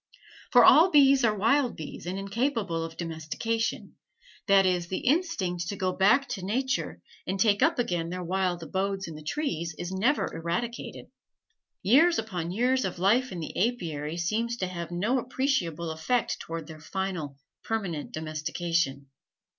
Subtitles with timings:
[0.51, 3.97] For all bees are wild bees and incapable of domestication;
[4.47, 8.63] that is, the instinct to go back to nature and take up again their wild
[8.63, 11.05] abodes in the trees is never eradicated.
[11.83, 16.67] Years upon years of life in the apiary seems to have no appreciable effect towards
[16.67, 19.05] their final, permanent domestication.